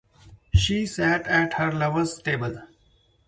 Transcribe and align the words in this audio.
She 0.55 0.87
sat 0.87 1.27
at 1.27 1.53
her 1.53 1.71
lover's 1.71 2.19
table. 2.23 2.63